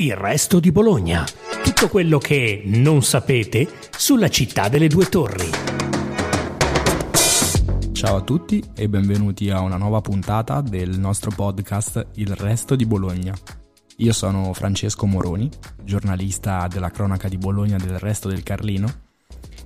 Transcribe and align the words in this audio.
Il 0.00 0.14
resto 0.14 0.60
di 0.60 0.70
Bologna. 0.70 1.24
Tutto 1.64 1.88
quello 1.88 2.18
che 2.18 2.62
non 2.66 3.02
sapete 3.02 3.66
sulla 3.90 4.28
città 4.28 4.68
delle 4.68 4.86
due 4.86 5.06
torri. 5.06 5.50
Ciao 7.90 8.14
a 8.14 8.20
tutti 8.20 8.62
e 8.76 8.88
benvenuti 8.88 9.50
a 9.50 9.58
una 9.58 9.76
nuova 9.76 10.00
puntata 10.00 10.60
del 10.60 11.00
nostro 11.00 11.32
podcast 11.34 12.10
Il 12.14 12.32
resto 12.36 12.76
di 12.76 12.86
Bologna. 12.86 13.34
Io 13.96 14.12
sono 14.12 14.52
Francesco 14.52 15.04
Moroni, 15.06 15.50
giornalista 15.82 16.68
della 16.68 16.90
cronaca 16.90 17.26
di 17.26 17.36
Bologna 17.36 17.76
del 17.76 17.98
resto 17.98 18.28
del 18.28 18.44
Carlino 18.44 18.86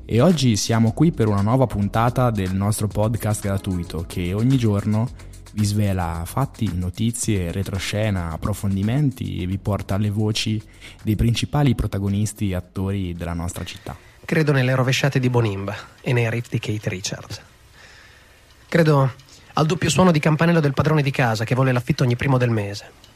e 0.06 0.22
oggi 0.22 0.56
siamo 0.56 0.92
qui 0.92 1.12
per 1.12 1.28
una 1.28 1.42
nuova 1.42 1.66
puntata 1.66 2.30
del 2.30 2.54
nostro 2.54 2.88
podcast 2.88 3.42
gratuito 3.42 4.06
che 4.08 4.32
ogni 4.32 4.56
giorno 4.56 5.08
vi 5.52 5.64
svela 5.64 6.22
fatti, 6.24 6.70
notizie, 6.74 7.52
retroscena, 7.52 8.30
approfondimenti 8.32 9.42
e 9.42 9.46
vi 9.46 9.58
porta 9.58 9.94
alle 9.94 10.10
voci 10.10 10.62
dei 11.02 11.16
principali 11.16 11.74
protagonisti 11.74 12.50
e 12.50 12.54
attori 12.54 13.14
della 13.14 13.34
nostra 13.34 13.64
città. 13.64 13.96
Credo 14.24 14.52
nelle 14.52 14.74
rovesciate 14.74 15.18
di 15.18 15.28
Bonimba 15.28 15.74
e 16.00 16.12
nei 16.12 16.30
riff 16.30 16.48
di 16.48 16.58
Kate 16.58 16.88
Richards. 16.88 17.40
Credo 18.68 19.12
al 19.54 19.66
doppio 19.66 19.90
suono 19.90 20.10
di 20.12 20.18
campanello 20.18 20.60
del 20.60 20.72
padrone 20.72 21.02
di 21.02 21.10
casa 21.10 21.44
che 21.44 21.54
vuole 21.54 21.72
l'affitto 21.72 22.04
ogni 22.04 22.16
primo 22.16 22.38
del 22.38 22.50
mese. 22.50 23.10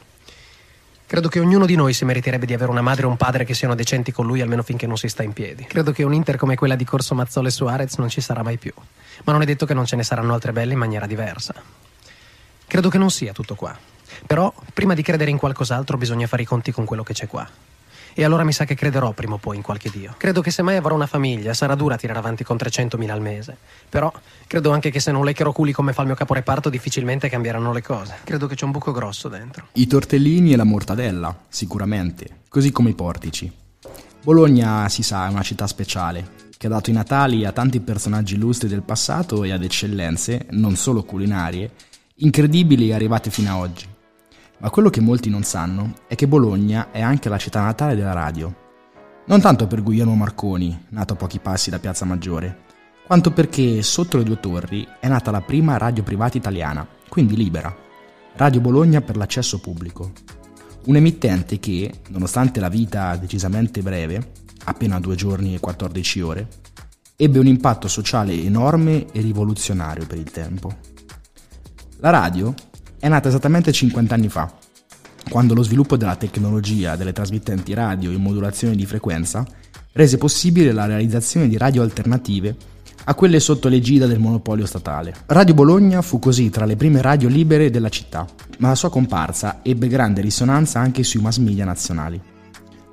Credo 1.07 1.29
che 1.29 1.39
ognuno 1.39 1.65
di 1.65 1.75
noi 1.75 1.93
si 1.93 2.05
meriterebbe 2.05 2.45
di 2.45 2.53
avere 2.53 2.69
una 2.69 2.81
madre 2.81 3.05
o 3.05 3.09
un 3.09 3.17
padre 3.17 3.45
che 3.45 3.53
siano 3.53 3.73
decenti 3.73 4.11
con 4.11 4.27
lui 4.27 4.41
almeno 4.41 4.61
finché 4.61 4.85
non 4.85 4.97
si 4.97 5.07
sta 5.07 5.23
in 5.23 5.31
piedi. 5.33 5.63
Credo 5.63 5.93
che 5.93 6.03
un 6.03 6.13
Inter 6.13 6.35
come 6.35 6.55
quella 6.55 6.75
di 6.75 6.83
Corso 6.83 7.15
Mazzole 7.15 7.49
Suarez 7.49 7.95
non 7.95 8.09
ci 8.09 8.21
sarà 8.21 8.43
mai 8.43 8.57
più. 8.57 8.73
Ma 9.23 9.31
non 9.31 9.41
è 9.41 9.45
detto 9.45 9.65
che 9.65 9.73
non 9.73 9.85
ce 9.85 9.95
ne 9.95 10.03
saranno 10.03 10.33
altre 10.33 10.51
belle 10.51 10.73
in 10.73 10.79
maniera 10.79 11.07
diversa. 11.07 11.55
Credo 12.67 12.89
che 12.89 12.97
non 12.97 13.09
sia 13.09 13.31
tutto 13.31 13.55
qua. 13.55 13.75
Però, 14.25 14.53
prima 14.73 14.93
di 14.93 15.01
credere 15.01 15.31
in 15.31 15.37
qualcos'altro, 15.37 15.95
bisogna 15.95 16.27
fare 16.27 16.41
i 16.41 16.45
conti 16.45 16.73
con 16.73 16.83
quello 16.83 17.01
che 17.01 17.13
c'è 17.13 17.25
qua. 17.25 17.47
E 18.13 18.23
allora 18.25 18.43
mi 18.43 18.51
sa 18.51 18.65
che 18.65 18.75
crederò 18.75 19.11
prima 19.11 19.35
o 19.35 19.37
poi 19.37 19.55
in 19.55 19.61
qualche 19.61 19.89
Dio. 19.89 20.15
Credo 20.17 20.41
che 20.41 20.51
se 20.51 20.63
mai 20.63 20.75
avrò 20.75 20.93
una 20.93 21.07
famiglia, 21.07 21.53
sarà 21.53 21.75
dura 21.75 21.95
tirare 21.95 22.19
avanti 22.19 22.43
con 22.43 22.57
300.000 22.57 23.09
al 23.09 23.21
mese. 23.21 23.55
Però 23.87 24.11
credo 24.47 24.71
anche 24.71 24.91
che 24.91 24.99
se 24.99 25.11
non 25.11 25.23
leccherò 25.23 25.53
culi 25.53 25.71
come 25.71 25.93
fa 25.93 26.01
il 26.01 26.07
mio 26.07 26.15
caporeparto, 26.17 26.69
difficilmente 26.69 27.29
cambieranno 27.29 27.71
le 27.71 27.81
cose. 27.81 28.15
Credo 28.25 28.47
che 28.47 28.55
c'è 28.55 28.65
un 28.65 28.71
buco 28.71 28.91
grosso 28.91 29.29
dentro. 29.29 29.67
I 29.73 29.87
tortellini 29.87 30.51
e 30.51 30.57
la 30.57 30.65
mortadella, 30.65 31.43
sicuramente, 31.47 32.41
così 32.49 32.71
come 32.71 32.89
i 32.89 32.95
portici. 32.95 33.49
Bologna, 34.23 34.89
si 34.89 35.03
sa, 35.03 35.27
è 35.27 35.29
una 35.29 35.43
città 35.43 35.67
speciale, 35.67 36.27
che 36.57 36.65
ha 36.67 36.71
dato 36.71 36.89
i 36.89 36.93
natali 36.93 37.45
a 37.45 37.53
tanti 37.53 37.79
personaggi 37.79 38.33
illustri 38.33 38.67
del 38.67 38.81
passato 38.81 39.45
e 39.45 39.51
ad 39.51 39.63
eccellenze, 39.63 40.47
non 40.49 40.75
solo 40.75 41.03
culinarie, 41.03 41.71
incredibili 42.19 42.93
arrivate 42.93 43.29
fino 43.29 43.51
a 43.51 43.57
oggi. 43.57 43.85
Ma 44.59 44.69
quello 44.71 44.89
che 44.89 45.01
molti 45.01 45.29
non 45.29 45.43
sanno 45.43 45.93
è 46.07 46.15
che 46.15 46.27
Bologna 46.27 46.89
è 46.91 47.01
anche 47.01 47.29
la 47.29 47.37
città 47.37 47.61
natale 47.61 47.95
della 47.95 48.13
radio. 48.13 48.65
Non 49.25 49.41
tanto 49.41 49.67
per 49.67 49.83
Guglielmo 49.83 50.15
Marconi, 50.15 50.85
nato 50.89 51.13
a 51.13 51.15
pochi 51.15 51.39
passi 51.39 51.69
da 51.69 51.79
Piazza 51.79 52.05
Maggiore, 52.05 52.63
quanto 53.05 53.31
perché 53.31 53.83
sotto 53.83 54.17
le 54.17 54.23
due 54.23 54.39
torri 54.39 54.87
è 54.99 55.07
nata 55.07 55.29
la 55.29 55.41
prima 55.41 55.77
radio 55.77 56.01
privata 56.01 56.37
italiana, 56.37 56.87
quindi 57.07 57.35
libera, 57.35 57.75
Radio 58.35 58.61
Bologna 58.61 59.01
per 59.01 59.17
l'accesso 59.17 59.59
pubblico. 59.59 60.11
Un 60.85 60.95
emittente 60.95 61.59
che, 61.59 62.01
nonostante 62.09 62.59
la 62.59 62.69
vita 62.69 63.15
decisamente 63.15 63.81
breve, 63.81 64.31
appena 64.65 64.99
due 64.99 65.15
giorni 65.15 65.55
e 65.55 65.59
14 65.59 66.21
ore, 66.21 66.47
ebbe 67.15 67.39
un 67.39 67.47
impatto 67.47 67.87
sociale 67.87 68.33
enorme 68.33 69.11
e 69.11 69.21
rivoluzionario 69.21 70.05
per 70.05 70.17
il 70.17 70.31
tempo. 70.31 70.95
La 71.99 72.11
radio 72.11 72.53
è 72.99 73.07
nata 73.07 73.27
esattamente 73.27 73.71
50 73.71 74.13
anni 74.13 74.29
fa, 74.29 74.53
quando 75.29 75.55
lo 75.55 75.63
sviluppo 75.63 75.97
della 75.97 76.15
tecnologia 76.15 76.95
delle 76.95 77.11
trasmittenti 77.11 77.73
radio 77.73 78.11
in 78.11 78.21
modulazione 78.21 78.75
di 78.75 78.85
frequenza 78.85 79.43
rese 79.93 80.19
possibile 80.19 80.71
la 80.73 80.85
realizzazione 80.85 81.47
di 81.47 81.57
radio 81.57 81.81
alternative 81.81 82.55
a 83.05 83.15
quelle 83.15 83.39
sotto 83.39 83.67
l'egida 83.67 84.05
del 84.05 84.19
monopolio 84.19 84.67
statale. 84.67 85.15
Radio 85.25 85.55
Bologna 85.55 86.03
fu 86.03 86.19
così 86.19 86.51
tra 86.51 86.65
le 86.65 86.75
prime 86.75 87.01
radio 87.01 87.29
libere 87.29 87.71
della 87.71 87.89
città, 87.89 88.27
ma 88.59 88.67
la 88.67 88.75
sua 88.75 88.91
comparsa 88.91 89.61
ebbe 89.63 89.87
grande 89.87 90.21
risonanza 90.21 90.79
anche 90.79 91.01
sui 91.01 91.21
mass 91.21 91.37
media 91.37 91.65
nazionali. 91.65 92.21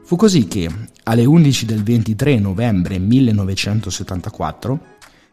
Fu 0.03 0.17
così 0.17 0.49
che, 0.49 0.71
alle 1.03 1.27
11 1.27 1.67
del 1.67 1.83
23 1.83 2.39
novembre 2.39 2.99
1974, 2.99 4.81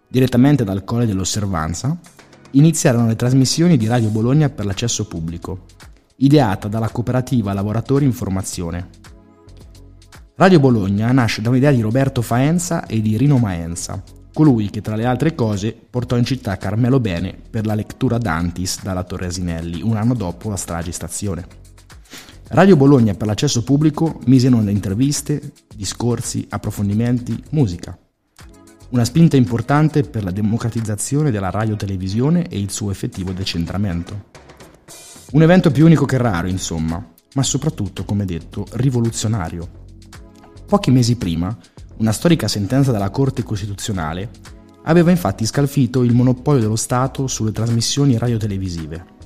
direttamente 0.09 0.65
dal 0.65 0.83
Colle 0.83 1.05
dell'Osservanza, 1.05 1.97
iniziarono 2.51 3.07
le 3.07 3.15
trasmissioni 3.15 3.77
di 3.77 3.87
Radio 3.87 4.09
Bologna 4.09 4.49
per 4.49 4.65
l'accesso 4.65 5.07
pubblico, 5.07 5.65
ideata 6.17 6.67
dalla 6.67 6.89
cooperativa 6.89 7.53
Lavoratori 7.53 8.05
Informazione. 8.05 8.89
Radio 10.35 10.59
Bologna 10.59 11.11
nasce 11.11 11.41
da 11.41 11.49
un'idea 11.49 11.71
di 11.71 11.81
Roberto 11.81 12.21
Faenza 12.21 12.85
e 12.85 13.01
di 13.01 13.15
Rino 13.15 13.37
Maenza, 13.37 14.03
colui 14.33 14.69
che 14.69 14.81
tra 14.81 14.95
le 14.95 15.05
altre 15.05 15.35
cose 15.35 15.77
portò 15.89 16.17
in 16.17 16.25
città 16.25 16.57
Carmelo 16.57 16.99
Bene 16.99 17.37
per 17.49 17.65
la 17.65 17.75
lettura 17.75 18.17
d'Antis 18.17 18.81
dalla 18.83 19.03
Torre 19.03 19.27
Asinelli 19.27 19.81
un 19.81 19.95
anno 19.95 20.13
dopo 20.13 20.49
la 20.49 20.57
strage 20.57 20.91
stazione. 20.91 21.45
Radio 22.49 22.75
Bologna 22.75 23.13
per 23.13 23.27
l'accesso 23.27 23.63
pubblico 23.63 24.19
mise 24.25 24.47
in 24.47 24.55
onda 24.55 24.71
interviste, 24.71 25.53
discorsi, 25.73 26.45
approfondimenti, 26.49 27.41
musica 27.51 27.97
una 28.91 29.05
spinta 29.05 29.37
importante 29.37 30.03
per 30.03 30.23
la 30.23 30.31
democratizzazione 30.31 31.31
della 31.31 31.49
radiotelevisione 31.49 32.47
e 32.49 32.59
il 32.59 32.71
suo 32.71 32.91
effettivo 32.91 33.31
decentramento. 33.31 34.29
Un 35.31 35.41
evento 35.41 35.71
più 35.71 35.85
unico 35.85 36.03
che 36.05 36.17
raro, 36.17 36.47
insomma, 36.47 37.05
ma 37.33 37.43
soprattutto, 37.43 38.03
come 38.03 38.25
detto, 38.25 38.67
rivoluzionario. 38.71 39.79
Pochi 40.65 40.91
mesi 40.91 41.15
prima, 41.15 41.55
una 41.97 42.11
storica 42.11 42.49
sentenza 42.49 42.91
della 42.91 43.09
Corte 43.11 43.43
Costituzionale 43.43 44.29
aveva 44.83 45.11
infatti 45.11 45.45
scalfito 45.45 46.03
il 46.03 46.13
monopolio 46.13 46.59
dello 46.61 46.75
Stato 46.75 47.27
sulle 47.27 47.53
trasmissioni 47.53 48.17
radiotelevisive. 48.17 49.19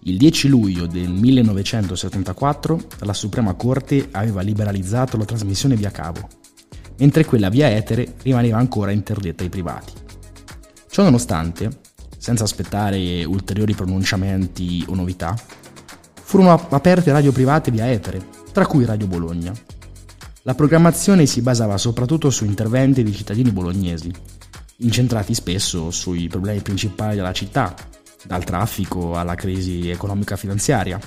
Il 0.00 0.18
10 0.18 0.48
luglio 0.48 0.86
del 0.86 1.08
1974 1.08 2.80
la 2.98 3.14
Suprema 3.14 3.54
Corte 3.54 4.08
aveva 4.10 4.42
liberalizzato 4.42 5.16
la 5.16 5.24
trasmissione 5.24 5.74
via 5.74 5.90
cavo 5.90 6.42
mentre 6.98 7.24
quella 7.24 7.48
via 7.48 7.70
etere 7.70 8.14
rimaneva 8.22 8.58
ancora 8.58 8.90
interdetta 8.90 9.42
ai 9.42 9.48
privati. 9.48 9.92
Ciò 10.88 11.02
nonostante, 11.02 11.80
senza 12.18 12.44
aspettare 12.44 13.24
ulteriori 13.24 13.74
pronunciamenti 13.74 14.84
o 14.88 14.94
novità, 14.94 15.34
furono 16.22 16.52
aperte 16.70 17.12
radio 17.12 17.32
private 17.32 17.70
via 17.70 17.90
etere, 17.90 18.24
tra 18.52 18.66
cui 18.66 18.84
Radio 18.84 19.06
Bologna. 19.06 19.52
La 20.42 20.54
programmazione 20.54 21.26
si 21.26 21.40
basava 21.42 21.76
soprattutto 21.78 22.30
su 22.30 22.44
interventi 22.44 23.02
di 23.02 23.12
cittadini 23.12 23.50
bolognesi, 23.50 24.10
incentrati 24.78 25.34
spesso 25.34 25.90
sui 25.90 26.28
problemi 26.28 26.60
principali 26.60 27.16
della 27.16 27.32
città, 27.32 27.74
dal 28.24 28.44
traffico 28.44 29.16
alla 29.16 29.34
crisi 29.34 29.88
economica-finanziaria. 29.90 30.98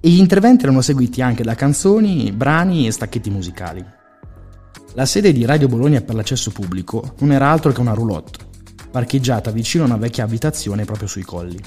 E 0.00 0.08
gli 0.08 0.18
interventi 0.18 0.64
erano 0.64 0.80
seguiti 0.80 1.22
anche 1.22 1.42
da 1.42 1.54
canzoni, 1.54 2.32
brani 2.32 2.86
e 2.86 2.92
stacchetti 2.92 3.30
musicali. 3.30 3.84
La 4.94 5.06
sede 5.06 5.32
di 5.32 5.44
Radio 5.44 5.68
Bologna 5.68 6.00
per 6.00 6.14
l'accesso 6.14 6.50
pubblico 6.50 7.14
non 7.18 7.32
era 7.32 7.50
altro 7.50 7.72
che 7.72 7.80
una 7.80 7.92
roulotte, 7.92 8.38
parcheggiata 8.90 9.50
vicino 9.50 9.84
a 9.84 9.86
una 9.86 9.96
vecchia 9.96 10.24
abitazione 10.24 10.84
proprio 10.84 11.06
sui 11.06 11.22
colli. 11.22 11.58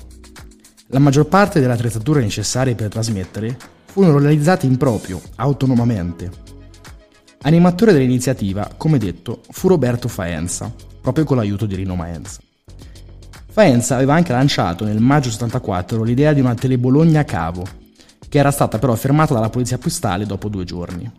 La 0.88 1.00
maggior 1.00 1.28
parte 1.28 1.60
delle 1.60 1.74
attrezzature 1.74 2.20
necessarie 2.20 2.76
per 2.76 2.90
trasmettere 2.90 3.58
furono 3.86 4.18
realizzate 4.18 4.66
in 4.66 4.76
proprio, 4.76 5.22
autonomamente. 5.36 6.30
Animatore 7.44 7.94
dell'iniziativa, 7.94 8.70
come 8.76 8.98
detto, 8.98 9.42
fu 9.50 9.68
Roberto 9.68 10.08
Faenza, 10.08 10.74
proprio 11.00 11.24
con 11.24 11.38
l'aiuto 11.38 11.66
di 11.66 11.76
Rino 11.76 11.96
Maenza. 11.96 12.42
Faenza 13.50 13.96
aveva 13.96 14.16
anche 14.16 14.32
lanciato 14.32 14.84
nel 14.84 15.00
maggio 15.00 15.30
74 15.30 16.04
l'idea 16.04 16.34
di 16.34 16.40
una 16.40 16.56
Telebologna 16.56 17.24
Cavo, 17.24 17.66
che 18.28 18.38
era 18.38 18.52
stata 18.52 18.80
però 18.80 18.96
fermata 18.96 19.34
dalla 19.34 19.50
polizia 19.50 19.78
postale 19.78 20.26
dopo 20.26 20.50
due 20.50 20.64
giorni. 20.64 21.12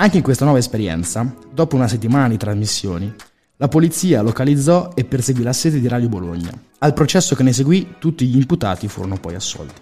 Anche 0.00 0.18
in 0.18 0.22
questa 0.22 0.44
nuova 0.44 0.60
esperienza, 0.60 1.34
dopo 1.52 1.74
una 1.74 1.88
settimana 1.88 2.28
di 2.28 2.36
trasmissioni, 2.36 3.12
la 3.56 3.66
polizia 3.66 4.22
localizzò 4.22 4.92
e 4.94 5.04
perseguì 5.04 5.42
la 5.42 5.52
sede 5.52 5.80
di 5.80 5.88
Radio 5.88 6.08
Bologna. 6.08 6.52
Al 6.78 6.92
processo 6.92 7.34
che 7.34 7.42
ne 7.42 7.52
seguì, 7.52 7.94
tutti 7.98 8.24
gli 8.24 8.36
imputati 8.36 8.86
furono 8.86 9.16
poi 9.16 9.34
assolti. 9.34 9.80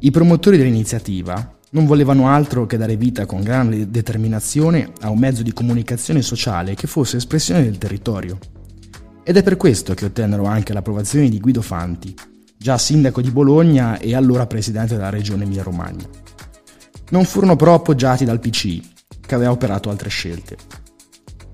I 0.00 0.10
promotori 0.10 0.58
dell'iniziativa 0.58 1.56
non 1.70 1.86
volevano 1.86 2.28
altro 2.28 2.66
che 2.66 2.76
dare 2.76 2.98
vita 2.98 3.24
con 3.24 3.40
grande 3.40 3.88
determinazione 3.88 4.92
a 5.00 5.08
un 5.08 5.18
mezzo 5.18 5.42
di 5.42 5.54
comunicazione 5.54 6.20
sociale 6.20 6.74
che 6.74 6.86
fosse 6.86 7.16
espressione 7.16 7.62
del 7.62 7.78
territorio. 7.78 8.36
Ed 9.22 9.38
è 9.38 9.42
per 9.42 9.56
questo 9.56 9.94
che 9.94 10.04
ottennero 10.04 10.44
anche 10.44 10.74
l'approvazione 10.74 11.30
di 11.30 11.40
Guido 11.40 11.62
Fanti, 11.62 12.14
già 12.54 12.76
sindaco 12.76 13.22
di 13.22 13.30
Bologna 13.30 13.98
e 13.98 14.14
allora 14.14 14.46
presidente 14.46 14.94
della 14.94 15.08
regione 15.08 15.44
Emilia-Romagna 15.44 16.23
non 17.14 17.24
furono 17.24 17.54
però 17.54 17.74
appoggiati 17.74 18.24
dal 18.24 18.40
PC, 18.40 18.80
che 19.24 19.34
aveva 19.36 19.52
operato 19.52 19.88
altre 19.88 20.08
scelte. 20.08 20.56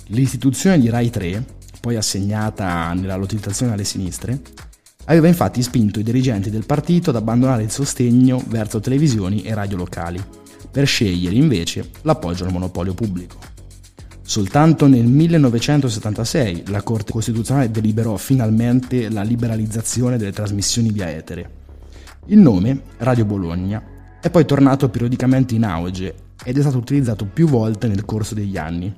L'istituzione 0.07 0.81
di 0.81 0.89
Rai 0.89 1.11
3, 1.11 1.45
poi 1.83 1.97
assegnata 1.97 2.95
nella 2.95 3.17
lottizzazione 3.17 3.75
alle 3.75 3.85
sinistre, 3.85 4.41
Aveva 5.11 5.27
infatti 5.27 5.61
spinto 5.61 5.99
i 5.99 6.05
dirigenti 6.05 6.51
del 6.51 6.67
partito 6.67 7.11
ad 7.11 7.17
abbandonare 7.17 7.65
il 7.65 7.71
sostegno 7.71 8.41
verso 8.47 8.79
televisioni 8.79 9.43
e 9.43 9.55
radio 9.55 9.77
locali, 9.77 10.23
per 10.71 10.87
scegliere 10.87 11.35
invece 11.35 11.91
l'appoggio 12.03 12.45
al 12.45 12.53
monopolio 12.53 12.95
pubblico. 12.95 13.37
Soltanto 14.23 14.87
nel 14.87 15.07
1976 15.07 16.65
la 16.67 16.83
Corte 16.83 17.11
Costituzionale 17.11 17.73
deliberò 17.73 18.17
finalmente 18.19 19.11
la 19.11 19.23
liberalizzazione 19.23 20.17
delle 20.17 20.33
trasmissioni 20.33 20.93
via 20.93 21.11
etere. 21.11 21.51
Il 22.27 22.39
nome, 22.39 22.83
Radio 22.99 23.25
Bologna, 23.25 23.83
è 24.21 24.29
poi 24.31 24.45
tornato 24.45 24.89
periodicamente 24.91 25.55
in 25.55 25.65
auge 25.65 26.15
ed 26.45 26.59
è 26.59 26.61
stato 26.61 26.79
utilizzato 26.79 27.25
più 27.25 27.49
volte 27.49 27.89
nel 27.89 28.05
corso 28.05 28.35
degli 28.35 28.57
anni, 28.59 28.95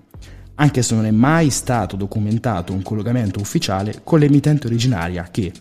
anche 0.56 0.82
se 0.82 0.94
non 0.94 1.06
è 1.06 1.10
mai 1.10 1.50
stato 1.50 1.96
documentato 1.96 2.72
un 2.72 2.82
collegamento 2.82 3.40
ufficiale 3.40 4.00
con 4.02 4.18
l'emittente 4.18 4.66
originaria 4.66 5.28
che, 5.30 5.52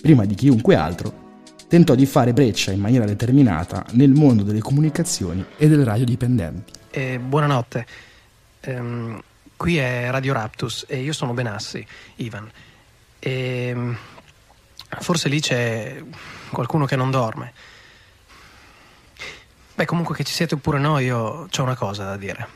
prima 0.00 0.24
di 0.24 0.34
chiunque 0.34 0.76
altro, 0.76 1.28
tentò 1.68 1.94
di 1.94 2.06
fare 2.06 2.32
breccia 2.32 2.72
in 2.72 2.80
maniera 2.80 3.04
determinata 3.04 3.84
nel 3.92 4.10
mondo 4.10 4.42
delle 4.42 4.60
comunicazioni 4.60 5.44
e 5.56 5.68
delle 5.68 5.84
radiodipendenti. 5.84 6.72
Eh, 6.90 7.18
buonanotte. 7.18 7.86
Ehm, 8.60 9.22
qui 9.56 9.76
è 9.76 10.10
Radio 10.10 10.32
Raptus 10.32 10.84
e 10.88 11.00
io 11.00 11.12
sono 11.12 11.32
Benassi, 11.32 11.84
Ivan. 12.16 12.50
E 13.18 13.66
ehm, 13.68 13.96
forse 14.98 15.28
lì 15.28 15.40
c'è 15.40 16.02
qualcuno 16.50 16.86
che 16.86 16.96
non 16.96 17.10
dorme. 17.10 17.52
Beh, 19.80 19.86
comunque 19.86 20.14
che 20.14 20.24
ci 20.24 20.34
siete 20.34 20.56
oppure 20.56 20.78
no, 20.78 20.98
io 20.98 21.48
ho 21.50 21.62
una 21.62 21.74
cosa 21.74 22.04
da 22.04 22.18
dire. 22.18 22.46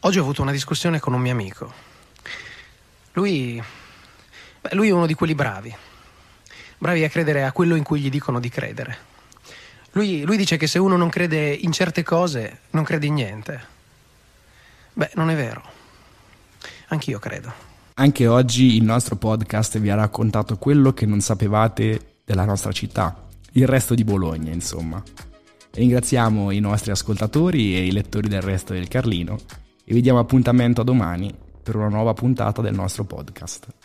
Oggi 0.00 0.18
ho 0.18 0.22
avuto 0.22 0.42
una 0.42 0.50
discussione 0.50 0.98
con 0.98 1.12
un 1.12 1.20
mio 1.20 1.30
amico. 1.30 1.72
Lui. 3.12 3.62
Beh, 4.60 4.70
lui 4.72 4.88
è 4.88 4.90
uno 4.90 5.06
di 5.06 5.14
quelli 5.14 5.36
bravi. 5.36 5.72
Bravi 6.78 7.04
a 7.04 7.08
credere 7.08 7.44
a 7.44 7.52
quello 7.52 7.76
in 7.76 7.84
cui 7.84 8.00
gli 8.00 8.10
dicono 8.10 8.40
di 8.40 8.48
credere. 8.48 8.98
Lui, 9.92 10.22
lui 10.22 10.36
dice 10.36 10.56
che 10.56 10.66
se 10.66 10.80
uno 10.80 10.96
non 10.96 11.10
crede 11.10 11.52
in 11.52 11.70
certe 11.70 12.02
cose, 12.02 12.62
non 12.70 12.82
crede 12.82 13.06
in 13.06 13.14
niente. 13.14 13.66
Beh, 14.94 15.12
non 15.14 15.30
è 15.30 15.36
vero. 15.36 15.62
Anch'io 16.88 17.20
credo. 17.20 17.52
Anche 17.94 18.26
oggi 18.26 18.74
il 18.74 18.82
nostro 18.82 19.14
podcast 19.14 19.78
vi 19.78 19.90
ha 19.90 19.94
raccontato 19.94 20.58
quello 20.58 20.92
che 20.92 21.06
non 21.06 21.20
sapevate 21.20 22.16
della 22.24 22.44
nostra 22.44 22.72
città 22.72 23.28
il 23.52 23.66
resto 23.66 23.94
di 23.94 24.04
Bologna, 24.04 24.52
insomma. 24.52 25.02
Ringraziamo 25.72 26.50
i 26.50 26.60
nostri 26.60 26.90
ascoltatori 26.90 27.76
e 27.76 27.86
i 27.86 27.92
lettori 27.92 28.28
del 28.28 28.42
resto 28.42 28.72
del 28.72 28.88
Carlino 28.88 29.38
e 29.84 29.94
vi 29.94 30.00
diamo 30.00 30.18
appuntamento 30.18 30.80
a 30.80 30.84
domani 30.84 31.32
per 31.62 31.76
una 31.76 31.88
nuova 31.88 32.12
puntata 32.12 32.62
del 32.62 32.74
nostro 32.74 33.04
podcast. 33.04 33.79